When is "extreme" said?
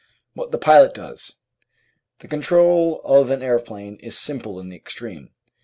4.75-5.29